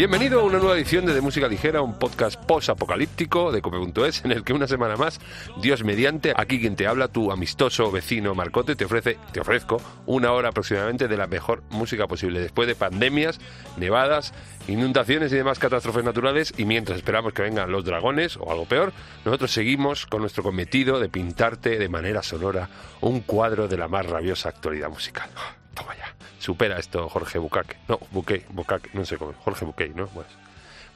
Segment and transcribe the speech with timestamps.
[0.00, 4.32] Bienvenido a una nueva edición de, de Música Ligera, un podcast post-apocalíptico de Cope.es, en
[4.32, 5.20] el que una semana más,
[5.60, 9.76] Dios mediante, aquí quien te habla, tu amistoso vecino Marcote, te ofrece, te ofrezco
[10.06, 13.40] una hora aproximadamente de la mejor música posible, después de pandemias,
[13.76, 14.32] nevadas,
[14.68, 18.94] inundaciones y demás catástrofes naturales, y mientras esperamos que vengan los dragones o algo peor,
[19.26, 22.70] nosotros seguimos con nuestro cometido de pintarte de manera sonora
[23.02, 25.28] un cuadro de la más rabiosa actualidad musical.
[25.74, 26.14] Toma ya.
[26.38, 27.76] Supera esto Jorge Bucaque.
[27.88, 29.34] No, Buque, Bucaque, no sé cómo.
[29.44, 30.06] Jorge Buque, ¿no?
[30.08, 30.26] Pues.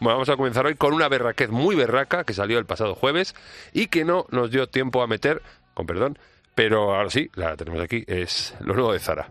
[0.01, 3.35] Bueno, vamos a comenzar hoy con una berraquez muy berraca que salió el pasado jueves
[3.73, 5.43] y que no nos dio tiempo a meter,
[5.73, 6.19] con perdón,
[6.55, 9.29] pero ahora sí, la tenemos aquí, es lo nuevo de Zara.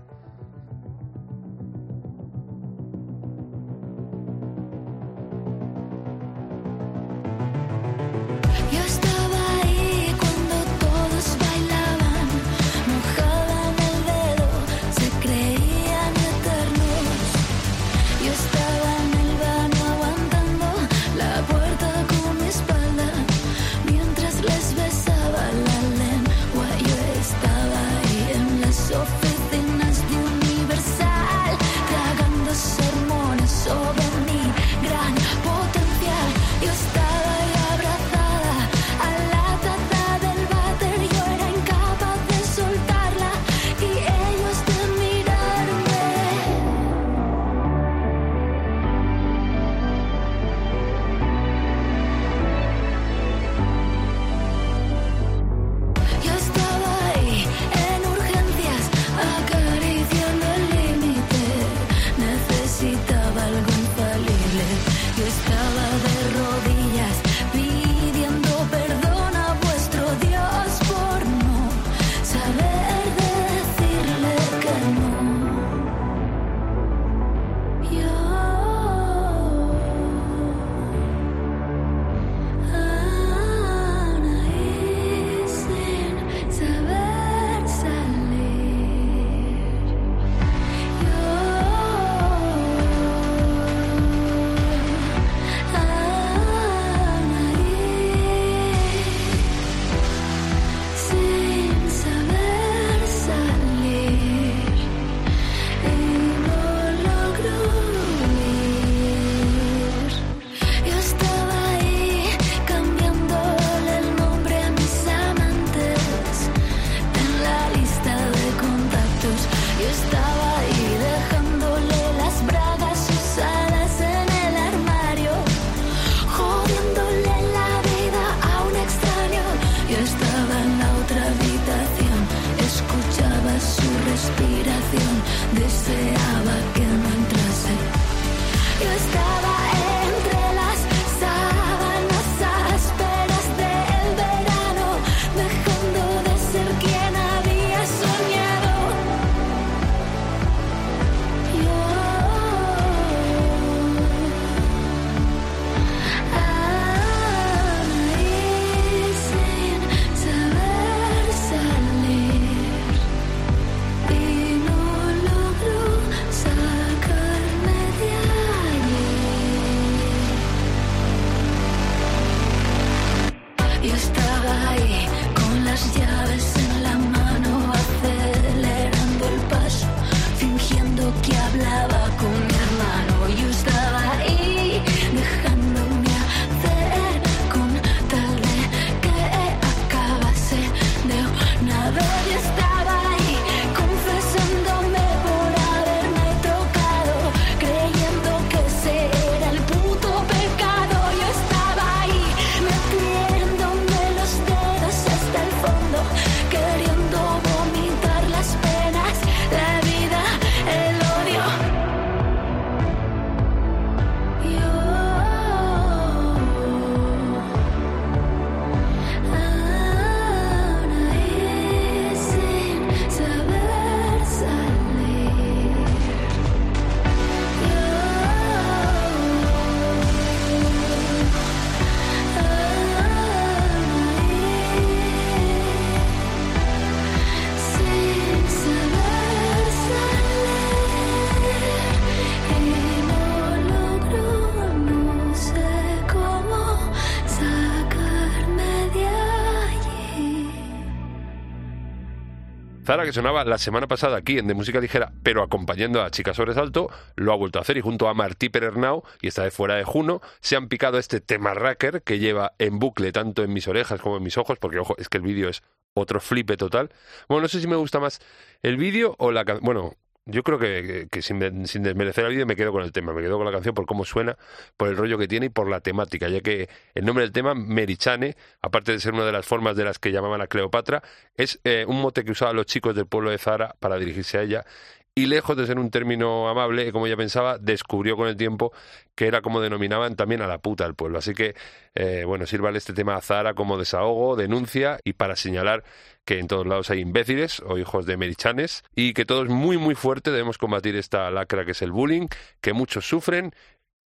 [252.93, 256.35] Zara, que sonaba la semana pasada aquí en De Música Ligera, pero acompañando a Chica
[256.35, 259.73] Sobresalto, lo ha vuelto a hacer y junto a Martí Perernau, y esta vez fuera
[259.73, 263.67] de Juno, se han picado este tema racker que lleva en bucle tanto en mis
[263.67, 265.63] orejas como en mis ojos, porque ojo, es que el vídeo es
[265.95, 266.91] otro flipe total.
[267.27, 268.21] Bueno, no sé si me gusta más
[268.61, 269.65] el vídeo o la canción.
[269.65, 273.37] Bueno, yo creo que, sin, desmerecer el vídeo me quedo con el tema, me quedo
[273.37, 274.37] con la canción por cómo suena,
[274.77, 277.53] por el rollo que tiene y por la temática, ya que el nombre del tema,
[277.53, 281.03] Merichane, aparte de ser una de las formas de las que llamaban a Cleopatra,
[281.35, 284.43] es eh, un mote que usaban los chicos del pueblo de Zara para dirigirse a
[284.43, 284.65] ella
[285.15, 288.73] y lejos de ser un término amable, como ella pensaba, descubrió con el tiempo
[289.15, 291.19] que era como denominaban también a la puta del pueblo.
[291.19, 291.55] Así que,
[291.93, 295.83] eh, bueno, sírvale este tema a Zara como desahogo, denuncia y para señalar
[296.25, 299.93] que en todos lados hay imbéciles o hijos de merichanes y que todos muy, muy
[299.93, 302.27] fuerte debemos combatir esta lacra que es el bullying,
[302.61, 303.53] que muchos sufren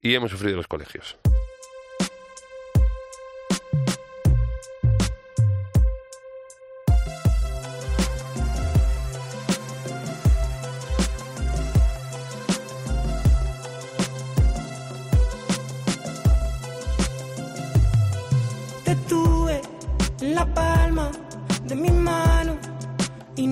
[0.00, 1.18] y hemos sufrido en los colegios.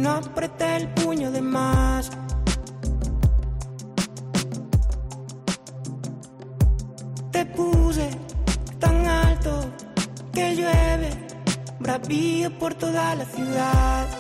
[0.00, 2.10] No apreté el puño de más.
[7.30, 8.10] Te puse
[8.78, 9.70] tan alto
[10.32, 11.10] que llueve,
[11.78, 14.19] bravío por toda la ciudad.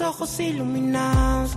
[0.00, 1.56] Ojos iluminados.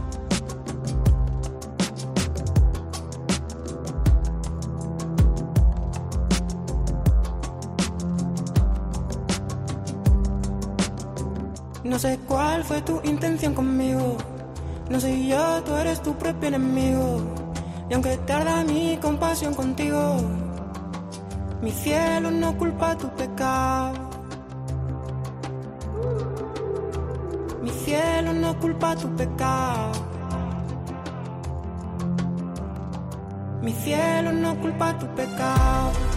[11.84, 14.18] No sé cuál fue tu intención conmigo.
[14.90, 17.22] No sé yo, tú eres tu propio enemigo.
[17.90, 20.18] Y aunque tarda mi compasión contigo,
[21.62, 24.03] mi cielo no culpa tu pecado.
[28.56, 29.92] Culpa tu pecado.
[33.62, 36.13] Mi cielo no culpa tu pecado.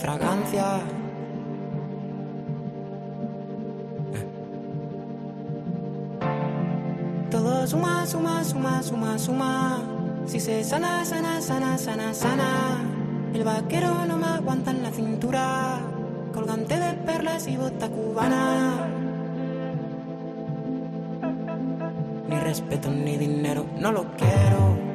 [0.00, 0.80] Fragancia.
[7.30, 9.82] Todo suma, suma, suma, suma, suma.
[10.26, 12.50] Si se sana, sana, sana, sana, sana.
[13.34, 15.80] El vaquero no me aguanta en la cintura.
[16.32, 18.88] Colgante de perlas y bota cubana.
[22.48, 24.87] respeto ni dinero, no lo quiero.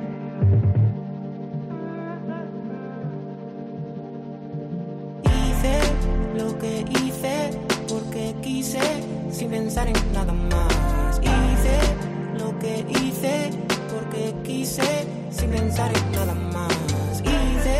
[15.73, 17.21] Pensar en nada más.
[17.21, 17.79] Hice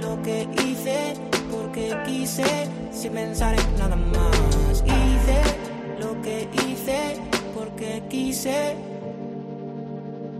[0.00, 1.14] lo que hice
[1.50, 2.46] porque quise
[2.90, 4.82] sin pensar en nada más.
[4.86, 5.42] Hice
[6.00, 7.20] lo que hice
[7.54, 8.74] porque quise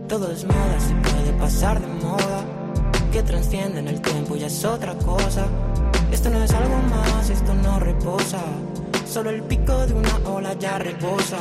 [0.07, 2.43] Todo es moda, se puede pasar de moda.
[3.11, 5.45] Que transciende en el tiempo ya es otra cosa.
[6.11, 8.41] Esto no es algo más, esto no reposa.
[9.05, 11.37] Solo el pico de una ola ya reposa.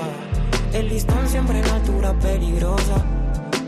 [0.75, 3.16] El listón siempre en altura peligrosa.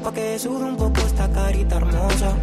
[0.00, 2.34] Un poco esta carita hermosa.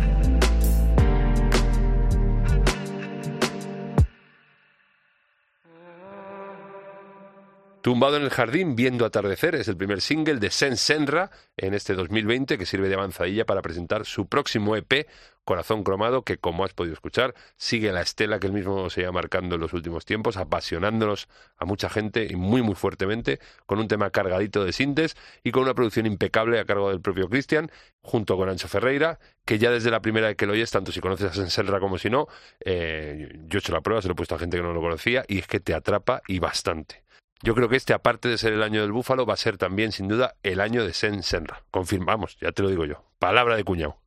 [7.81, 11.93] Tumbado en el jardín, viendo atardecer, es el primer single de Sen Senra en este
[11.93, 15.07] 2020 que sirve de avanzadilla para presentar su próximo EP,
[15.45, 19.11] Corazón Cromado, que como has podido escuchar, sigue la estela que él mismo se iba
[19.11, 23.87] marcando en los últimos tiempos, apasionándonos a mucha gente y muy muy fuertemente, con un
[23.87, 27.71] tema cargadito de sintes y con una producción impecable a cargo del propio Cristian,
[28.01, 30.99] junto con Ancho Ferreira, que ya desde la primera vez que lo oyes, tanto si
[30.99, 32.27] conoces a Sen Senra como si no,
[32.59, 34.81] eh, yo he hecho la prueba, se lo he puesto a gente que no lo
[34.81, 37.03] conocía y es que te atrapa y bastante.
[37.43, 39.91] Yo creo que este, aparte de ser el año del búfalo, va a ser también,
[39.91, 41.61] sin duda, el año de Sen Senra.
[41.69, 43.03] Confirmamos, ya te lo digo yo.
[43.19, 43.99] Palabra de cuñado.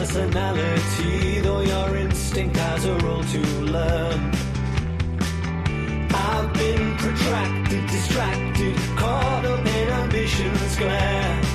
[0.00, 4.32] Personality, though your instinct has a role to learn.
[6.10, 11.49] I've been protracted, distracted, caught up in ambition's glare.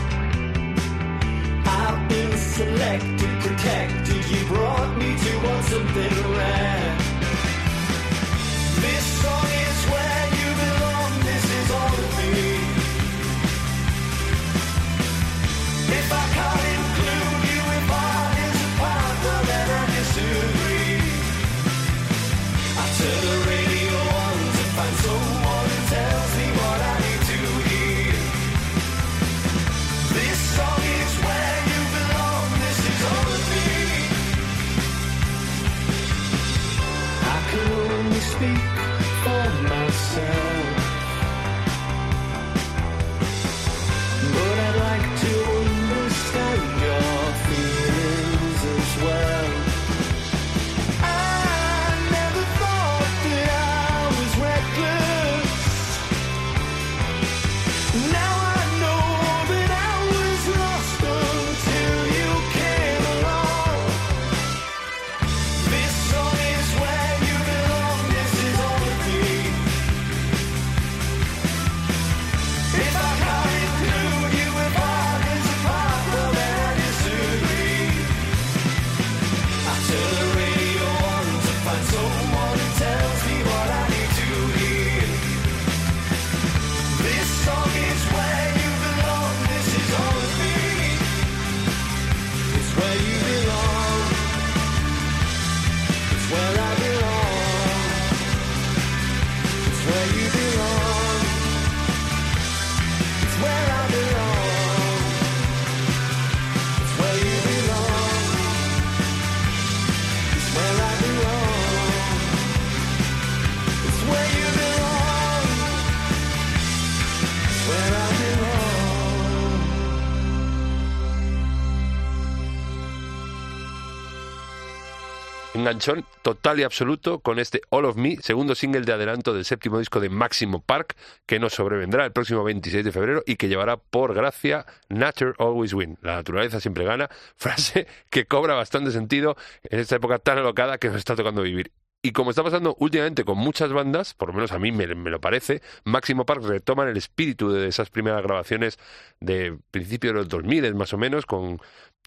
[125.66, 129.80] Enganchón total y absoluto con este All of Me, segundo single de adelanto del séptimo
[129.80, 130.96] disco de Máximo Park,
[131.26, 135.74] que nos sobrevendrá el próximo 26 de febrero y que llevará por gracia Nature Always
[135.74, 135.98] Win.
[136.04, 140.90] La naturaleza siempre gana, frase que cobra bastante sentido en esta época tan alocada que
[140.90, 141.72] nos está tocando vivir.
[142.04, 145.10] Y como está pasando últimamente con muchas bandas, por lo menos a mí me, me
[145.10, 148.78] lo parece, Máximo Park retoman el espíritu de esas primeras grabaciones
[149.20, 151.60] de principio de los 2000 más o menos, con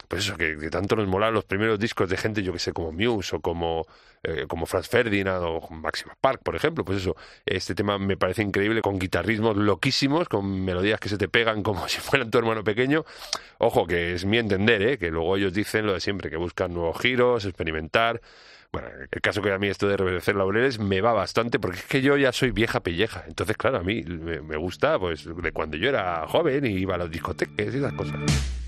[0.06, 2.92] pues eso, que, tanto nos molaban los primeros discos de gente, yo que sé, como
[2.92, 3.86] Muse o como,
[4.22, 6.84] eh, como Franz Ferdinand o Máximo Park, por ejemplo.
[6.84, 11.28] Pues eso, este tema me parece increíble, con guitarrismos loquísimos, con melodías que se te
[11.28, 13.04] pegan como si fueran tu hermano pequeño.
[13.58, 14.98] Ojo, que es mi entender, ¿eh?
[14.98, 18.20] que luego ellos dicen lo de siempre, que buscan nuevos giros, experimentar.
[18.70, 21.86] Bueno, el caso que a mí esto de reverdecer laureles me va bastante porque es
[21.86, 23.24] que yo ya soy vieja pelleja.
[23.26, 26.94] Entonces, claro, a mí me, me gusta pues de cuando yo era joven y iba
[26.94, 28.67] a las discotecas y esas cosas.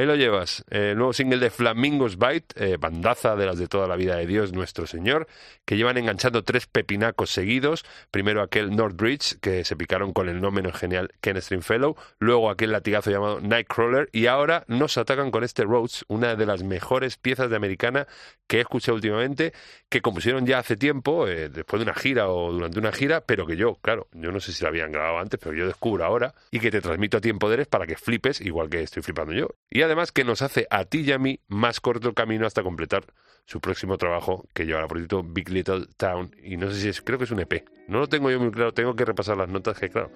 [0.00, 0.64] Ahí lo llevas.
[0.70, 4.26] El nuevo single de Flamingos Bite, eh, bandaza de las de toda la vida de
[4.26, 5.26] Dios nuestro Señor,
[5.66, 7.84] que llevan enganchando tres pepinacos seguidos.
[8.10, 11.96] Primero aquel Northbridge, que se picaron con el no menos genial Ken Stringfellow.
[12.18, 14.08] Luego aquel latigazo llamado Nightcrawler.
[14.10, 18.06] Y ahora nos atacan con este Rhodes, una de las mejores piezas de americana
[18.46, 19.52] que he escuchado últimamente,
[19.90, 23.46] que compusieron ya hace tiempo, eh, después de una gira o durante una gira, pero
[23.46, 26.34] que yo, claro, yo no sé si la habían grabado antes, pero yo descubro ahora
[26.50, 29.32] y que te transmito a ti en poderes para que flipes, igual que estoy flipando
[29.34, 29.50] yo.
[29.90, 33.04] Además que nos hace a ti y a mí más corto el camino hasta completar
[33.44, 37.02] su próximo trabajo, que llevará por título Big Little Town, y no sé si es,
[37.02, 37.64] creo que es un EP.
[37.88, 40.12] No lo tengo yo muy claro, tengo que repasar las notas, que claro,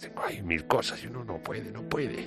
[0.00, 2.24] tengo ahí mil cosas y uno no puede, no puede.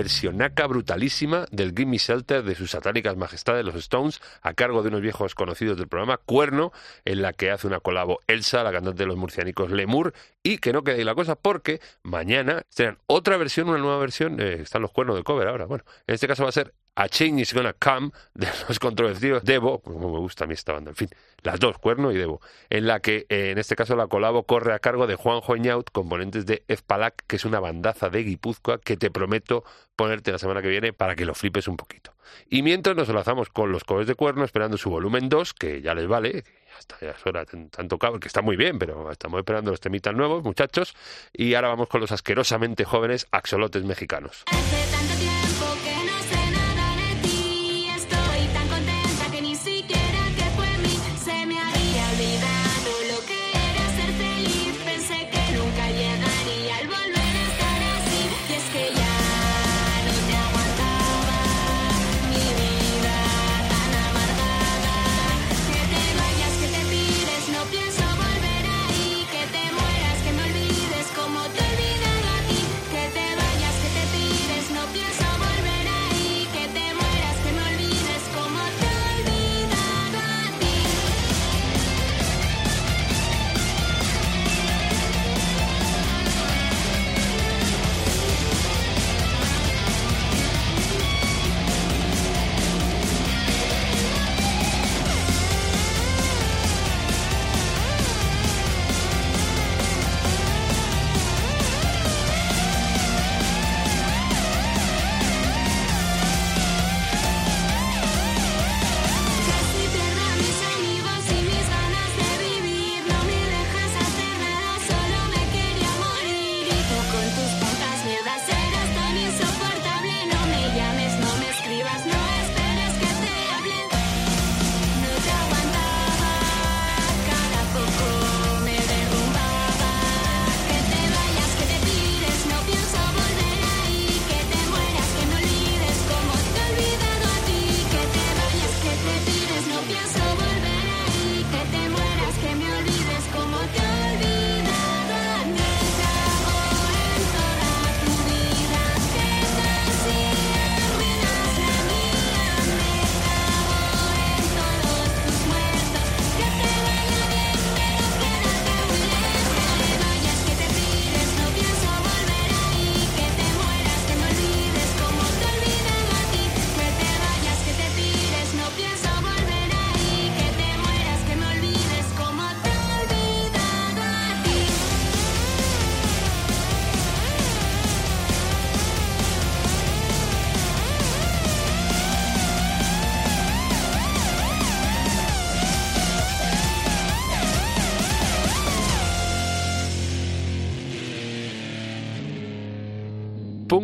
[0.00, 5.02] Versionaca brutalísima del Gimme Shelter de sus satánicas majestades, los Stones, a cargo de unos
[5.02, 6.72] viejos conocidos del programa, Cuerno,
[7.04, 10.72] en la que hace una colabo Elsa, la cantante de los murcianicos Lemur, y que
[10.72, 14.90] no quede la cosa porque mañana serán otra versión, una nueva versión, eh, están los
[14.90, 15.66] cuernos de cover ahora.
[15.66, 19.44] Bueno, en este caso va a ser A Change is Gonna Come de los controvertidos
[19.44, 21.10] Devo, como me gusta a mí esta banda, en fin,
[21.42, 24.72] las dos, Cuerno y Devo, en la que eh, en este caso la colabo corre
[24.72, 28.96] a cargo de Juan Joñaut, componentes de Efpalac, que es una bandaza de Guipúzcoa que
[28.96, 29.64] te prometo
[29.96, 32.14] ponerte la semana que viene para que lo flipes un poquito.
[32.48, 35.94] Y mientras nos enlazamos con los covers de Cuerno esperando su volumen 2, que ya
[35.94, 39.70] les vale, que ya es hora, tan tocado, que está muy bien, pero estamos esperando
[39.70, 40.94] los temitas nuevos, muchachos,
[41.32, 44.44] y ahora vamos con los asquerosamente jóvenes axolotes mexicanos.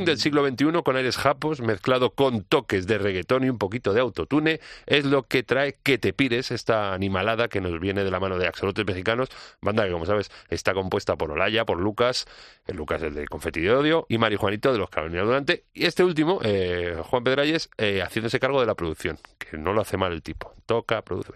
[0.06, 4.00] Del siglo XXI con aires japos mezclado con toques de reggaetón y un poquito de
[4.00, 8.20] autotune es lo que trae Que te pires, esta animalada que nos viene de la
[8.20, 9.28] mano de Axolotes Mexicanos,
[9.60, 12.26] banda que como sabes está compuesta por Olaya, por Lucas,
[12.66, 15.86] el Lucas el de Confeti de Odio y Mari Juanito de los Carolina Durante y
[15.86, 19.96] este último, eh, Juan Pedralles, eh, haciéndose cargo de la producción, que no lo hace
[19.96, 21.26] mal el tipo, toca, produce.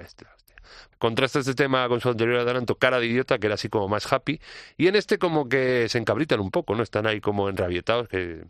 [1.01, 4.13] Contrasta este tema con su anterior adelanto, Cara de Idiota, que era así como más
[4.13, 4.39] happy,
[4.77, 6.83] y en este como que se encabritan un poco, ¿no?
[6.83, 8.45] Están ahí como enrabietados, que...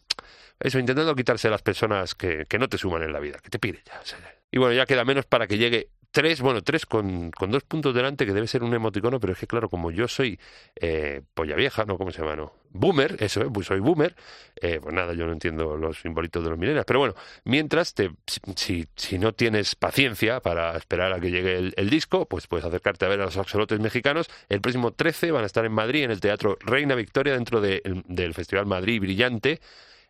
[0.58, 3.50] Eso, intentando quitarse a las personas que, que no te suman en la vida, que
[3.50, 4.02] te piden ya.
[4.50, 7.94] Y bueno, ya queda menos para que llegue tres, bueno, tres con, con dos puntos
[7.94, 10.38] delante, que debe ser un emoticono, pero es que claro, como yo soy
[10.76, 11.96] eh, polla vieja, ¿no?
[11.98, 12.36] ¿Cómo se llama?
[12.36, 12.52] No?
[12.72, 13.48] Boomer, eso, ¿eh?
[13.52, 14.14] pues soy boomer,
[14.60, 18.10] eh, pues nada, yo no entiendo los simbolitos de los millennials, pero bueno, mientras, te,
[18.56, 22.64] si, si no tienes paciencia para esperar a que llegue el, el disco, pues puedes
[22.64, 24.28] acercarte a ver a los axolotes mexicanos.
[24.48, 27.82] El próximo 13 van a estar en Madrid, en el Teatro Reina Victoria, dentro de-
[28.06, 29.60] del Festival Madrid Brillante.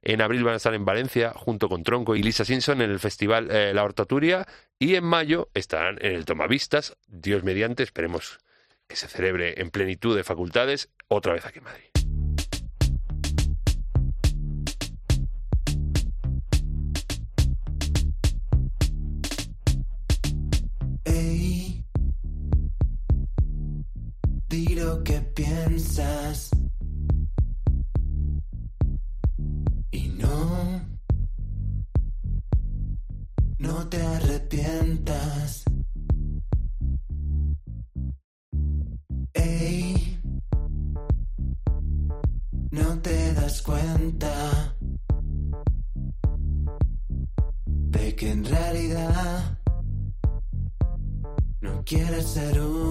[0.02, 2.98] En abril van a estar en Valencia junto con Tronco y Lisa Simpson en el
[2.98, 4.46] festival eh, La Hortaturia.
[4.78, 8.38] Y en mayo estarán en el Tomavistas, Dios mediante, esperemos
[8.88, 11.89] que se celebre en plenitud de facultades, otra vez aquí en Madrid.
[52.22, 52.89] No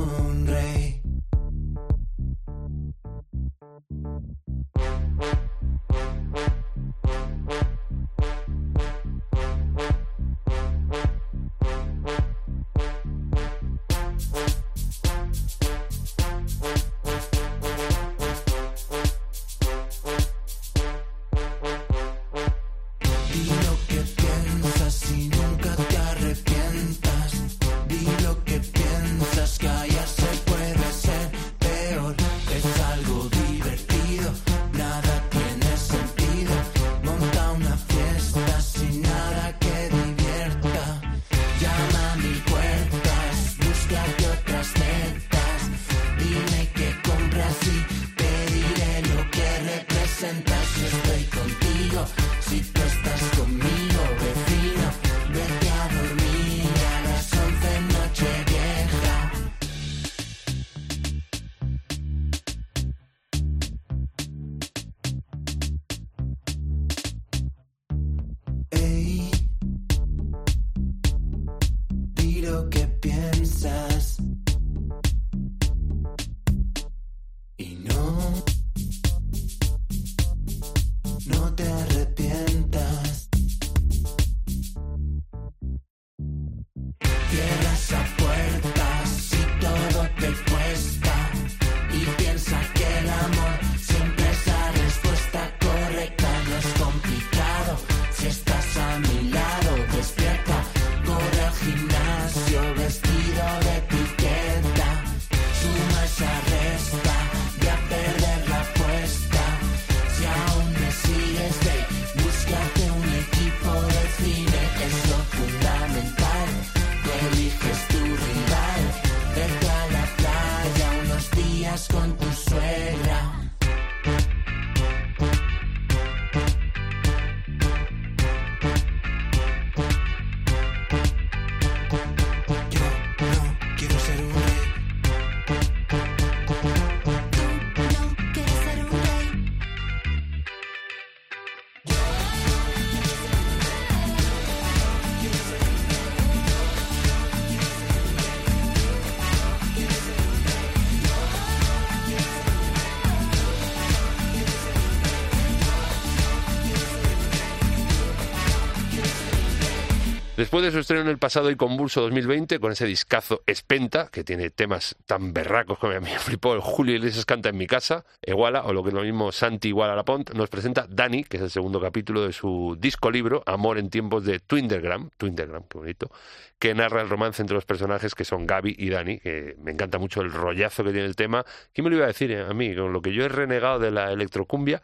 [160.59, 164.49] De su estreno en el pasado y convulso 2020, con ese discazo Espenta, que tiene
[164.49, 168.03] temas tan berracos como a mí me flipó el Julio Iglesias canta en mi casa,
[168.21, 171.37] Iguala, o lo que es lo mismo Santi Iguala La Pont, nos presenta Dani, que
[171.37, 175.77] es el segundo capítulo de su disco libro, Amor en tiempos de Twindergram, Twindergram, qué
[175.77, 176.11] bonito,
[176.59, 179.97] que narra el romance entre los personajes que son Gaby y Dani, que me encanta
[179.97, 181.45] mucho el rollazo que tiene el tema.
[181.73, 182.41] ¿Quién me lo iba a decir eh?
[182.41, 182.75] a mí?
[182.75, 184.81] Con lo que yo he renegado de la electrocumbia,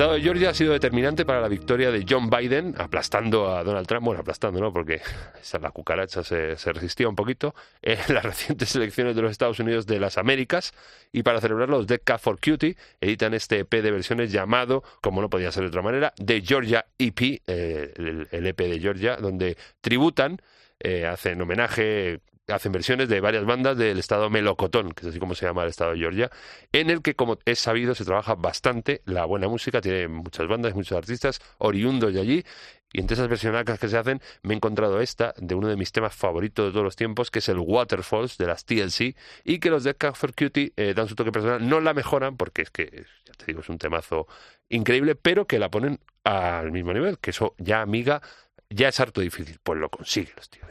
[0.00, 3.86] estado de Georgia ha sido determinante para la victoria de John Biden, aplastando a Donald
[3.86, 4.72] Trump, bueno, aplastando, ¿no?
[4.72, 5.02] Porque
[5.38, 9.60] esa la cucaracha se, se resistía un poquito en las recientes elecciones de los Estados
[9.60, 10.72] Unidos de las Américas.
[11.12, 15.20] Y para celebrarlo, los Dead Cat for Cutie editan este EP de versiones llamado, como
[15.20, 17.92] no podía ser de otra manera, The Georgia EP, eh,
[18.32, 20.40] el, EP de Georgia, donde tributan,
[20.78, 22.20] eh, hacen homenaje,
[22.52, 25.70] hacen versiones de varias bandas del estado melocotón, que es así como se llama el
[25.70, 26.30] estado de Georgia,
[26.72, 30.74] en el que, como es sabido, se trabaja bastante la buena música, tiene muchas bandas,
[30.74, 32.44] muchos artistas oriundos de allí,
[32.92, 35.92] y entre esas versionacas que se hacen me he encontrado esta de uno de mis
[35.92, 39.70] temas favoritos de todos los tiempos, que es el Waterfalls de las TLC, y que
[39.70, 42.70] los Dead Cat for Cutie eh, dan su toque personal, no la mejoran, porque es
[42.70, 44.26] que, ya te digo, es un temazo
[44.68, 48.20] increíble, pero que la ponen al mismo nivel, que eso ya, amiga,
[48.68, 50.66] ya es harto difícil, pues lo consiguen los tíos.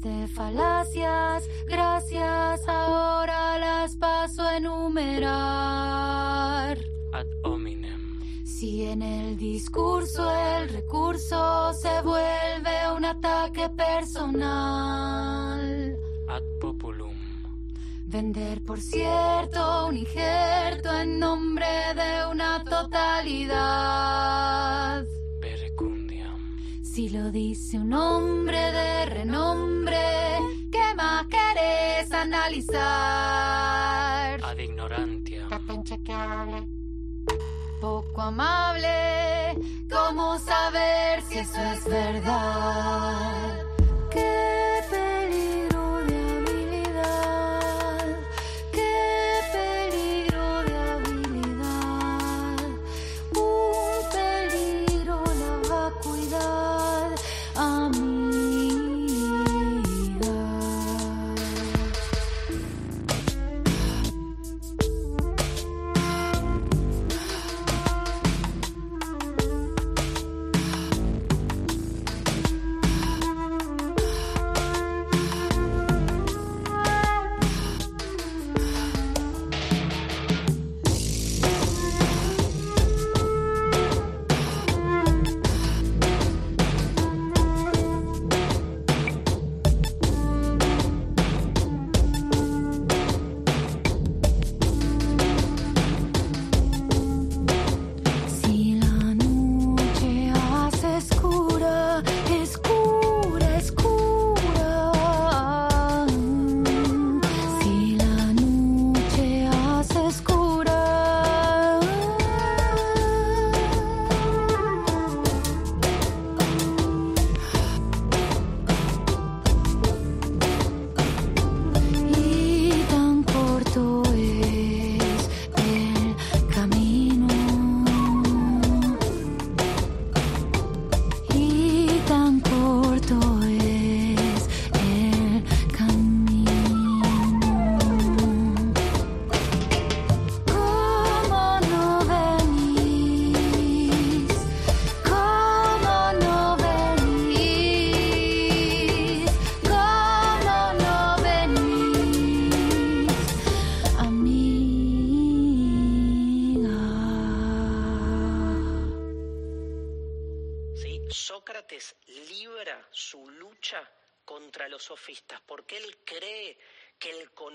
[0.00, 5.28] de falacias, gracias ahora las paso a enumerar.
[7.12, 8.18] ad hominem.
[8.44, 14.78] Si en el discurso el recurso se vuelve un ataque personal.
[16.28, 17.16] ad populum.
[18.06, 24.12] Vender, por cierto, un injerto en nombre de una totalidad.
[27.12, 30.38] Lo dice un hombre de renombre,
[30.70, 32.80] ¿qué más querés analizar?
[34.42, 35.46] Ad ignorantia.
[37.82, 39.58] Poco amable,
[39.90, 43.61] ¿cómo saber si eso es verdad?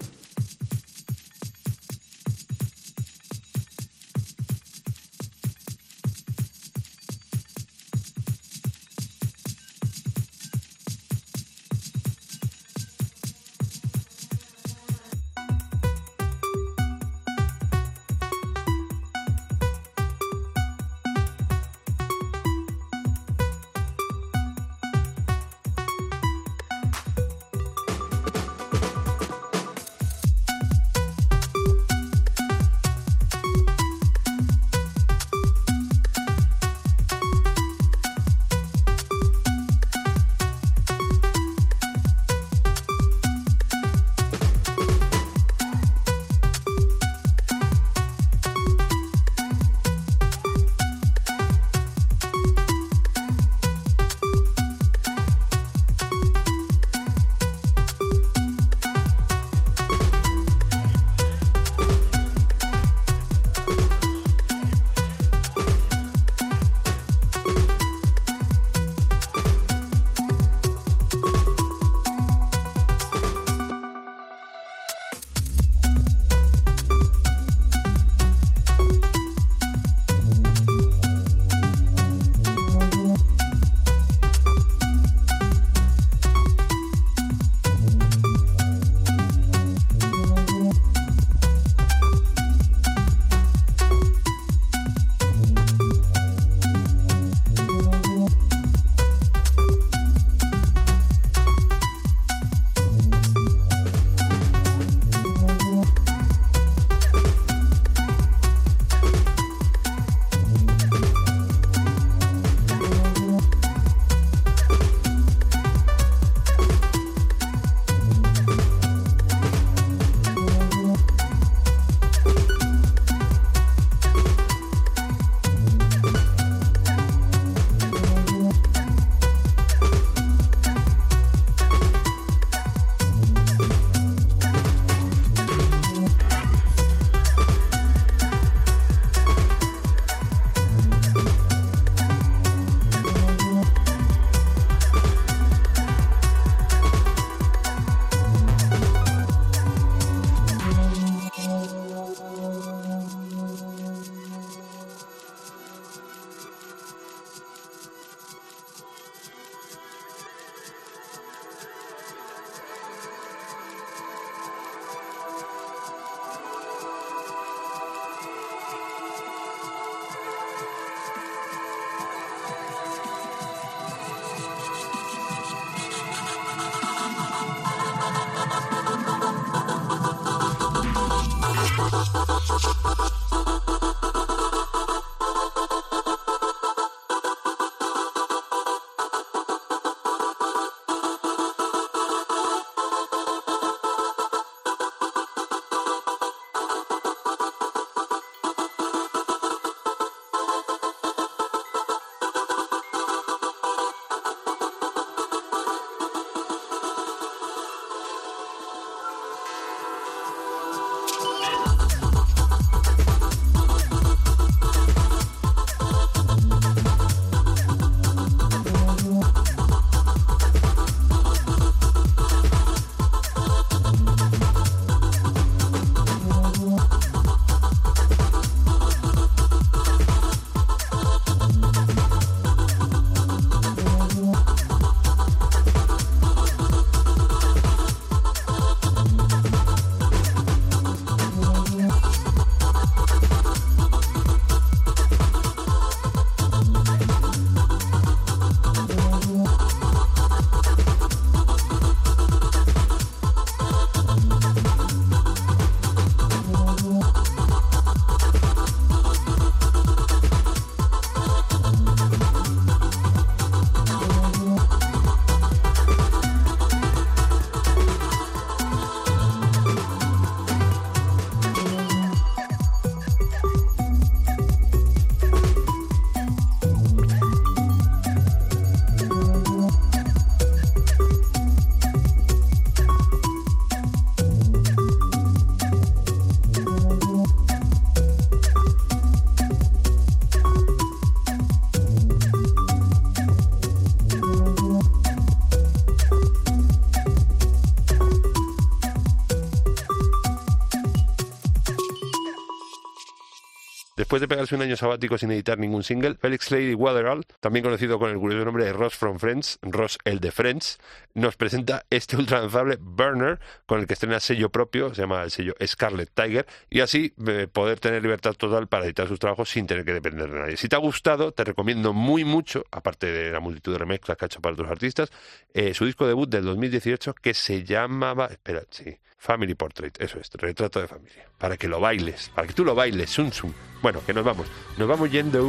[304.09, 307.99] Después de pegarse un año sabático sin editar ningún single, Felix Lady Weatherall, también conocido
[307.99, 310.79] con el curioso nombre de Ross from Friends, Ross el de Friends,
[311.13, 315.53] nos presenta este ultralanzable Burner, con el que estrena sello propio, se llama el sello
[315.63, 319.85] Scarlet Tiger, y así eh, poder tener libertad total para editar sus trabajos sin tener
[319.85, 320.57] que depender de nadie.
[320.57, 324.25] Si te ha gustado, te recomiendo muy mucho, aparte de la multitud de remezclas que
[324.25, 325.11] ha hecho para otros artistas,
[325.53, 330.29] eh, su disco debut del 2018 que se llamaba, espera, sí, Family Portrait, eso es,
[330.33, 333.53] retrato de familia, para que lo bailes, para que tú lo bailes, Sun Sun.
[333.81, 334.47] Bueno, que nos vamos,
[334.77, 335.45] nos vamos yendo.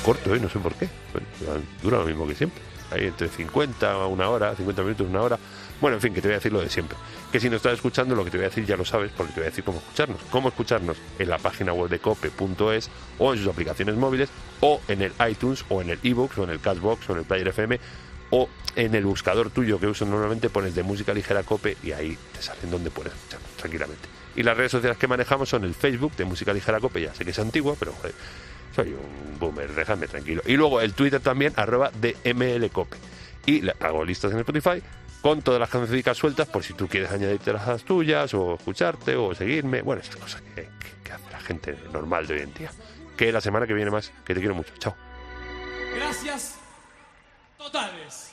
[0.00, 0.40] Corto, ¿eh?
[0.40, 0.88] no sé por qué.
[1.82, 2.60] Dura lo mismo que siempre.
[2.90, 5.38] Ahí entre 50, una hora, 50 minutos, una hora.
[5.80, 6.96] Bueno, en fin, que te voy a decir lo de siempre.
[7.30, 9.32] Que si no estás escuchando, lo que te voy a decir ya lo sabes, porque
[9.32, 10.20] te voy a decir cómo escucharnos.
[10.30, 14.30] Cómo escucharnos en la página web de cope.es o en sus aplicaciones móviles
[14.60, 17.24] o en el iTunes o en el ebooks o en el Cashbox o en el
[17.24, 17.78] Player FM
[18.30, 22.16] o en el buscador tuyo que uso normalmente pones de música ligera cope y ahí
[22.32, 24.08] te salen donde puedes escucharnos tranquilamente.
[24.36, 27.24] Y las redes sociales que manejamos son el Facebook de música ligera cope, ya sé
[27.24, 28.14] que es antigua, pero joder,
[28.78, 30.40] soy un boomer, déjame tranquilo.
[30.46, 32.96] Y luego el Twitter también, arroba DMLCope.
[33.46, 34.80] Y hago listas en Spotify
[35.20, 39.34] con todas las canciones sueltas por si tú quieres añadirte las, tuyas o escucharte o
[39.34, 39.82] seguirme.
[39.82, 42.70] Bueno, esas cosas que hace la gente normal de hoy en día.
[43.16, 44.72] Que la semana que viene más, que te quiero mucho.
[44.78, 44.94] Chao.
[45.96, 46.54] Gracias
[47.56, 48.32] totales.